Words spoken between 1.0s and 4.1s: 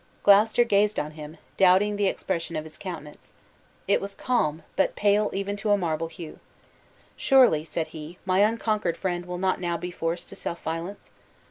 him, doubting the expression of his countenance. It